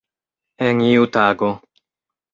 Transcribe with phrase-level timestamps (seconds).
[0.69, 1.49] En iu tago.